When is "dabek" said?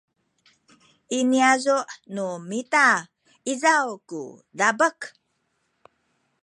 4.57-4.99